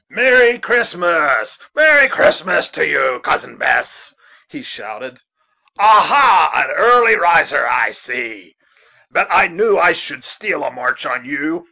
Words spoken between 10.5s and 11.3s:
a march on